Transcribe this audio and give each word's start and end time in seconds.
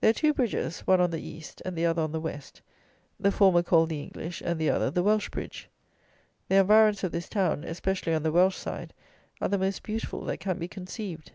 There 0.00 0.10
are 0.10 0.14
two 0.14 0.32
bridges, 0.32 0.82
one 0.86 1.00
on 1.00 1.10
the 1.10 1.20
east, 1.20 1.60
and 1.64 1.76
the 1.76 1.84
other 1.84 2.00
on 2.00 2.12
the 2.12 2.20
west; 2.20 2.62
the 3.18 3.32
former 3.32 3.60
called 3.60 3.88
the 3.88 4.00
English, 4.02 4.40
and 4.40 4.60
the 4.60 4.70
other, 4.70 4.88
the 4.88 5.02
Welsh 5.02 5.28
bridge. 5.30 5.68
The 6.46 6.60
environs 6.60 7.02
of 7.02 7.10
this 7.10 7.28
town, 7.28 7.64
especially 7.64 8.14
on 8.14 8.22
the 8.22 8.30
Welsh 8.30 8.54
side, 8.54 8.94
are 9.40 9.48
the 9.48 9.58
most 9.58 9.82
beautiful 9.82 10.24
that 10.26 10.36
can 10.38 10.60
be 10.60 10.68
conceived. 10.68 11.32